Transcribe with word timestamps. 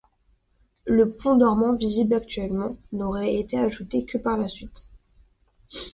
Le 0.87 1.11
pont 1.11 1.35
dormant 1.35 1.75
visible 1.75 2.15
actuellement 2.15 2.75
n'aurait 2.91 3.35
été 3.35 3.59
ajouté 3.59 4.03
que 4.03 4.17
par 4.17 4.35
la 4.35 4.47
suite. 4.47 4.89